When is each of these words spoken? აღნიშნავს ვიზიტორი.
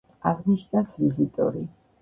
აღნიშნავს 0.29 0.97
ვიზიტორი. 1.05 1.67